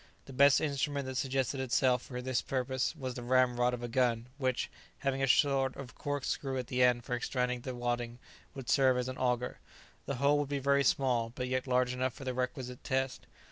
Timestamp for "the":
0.25-0.33, 3.13-3.21, 6.65-6.81, 7.61-7.75, 10.07-10.15, 12.23-12.33